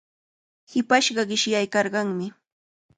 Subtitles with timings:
[0.71, 2.27] Hipashqa qishyaykarqanmi.